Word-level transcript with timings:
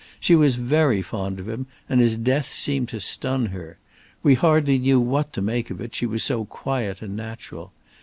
She 0.19 0.33
was 0.35 0.55
very 0.55 1.03
fond 1.03 1.39
of 1.39 1.47
him, 1.47 1.67
and 1.87 2.01
his 2.01 2.15
death 2.17 2.47
seemed 2.47 2.89
to 2.89 2.99
stun 2.99 3.45
her. 3.45 3.77
We 4.23 4.33
hardly 4.33 4.79
knew 4.79 4.99
what 4.99 5.31
to 5.33 5.43
make 5.43 5.69
of 5.69 5.79
it, 5.79 5.93
she 5.93 6.07
was 6.07 6.23
so 6.23 6.45
quiet 6.45 7.03
and 7.03 7.15
natural. 7.15 7.71